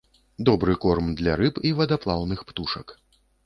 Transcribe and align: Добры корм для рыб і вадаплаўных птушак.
Добры 0.49 0.75
корм 0.85 1.11
для 1.21 1.37
рыб 1.43 1.61
і 1.69 1.75
вадаплаўных 1.83 2.45
птушак. 2.53 2.99